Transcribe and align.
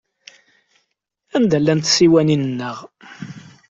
Anda 1.35 1.57
llant 1.63 1.85
tsiwanin-nneɣ? 1.87 2.77